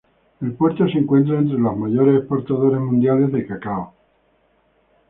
[0.41, 3.93] El puerto se encuentra entre los mayores exportadores mundiales de cacao.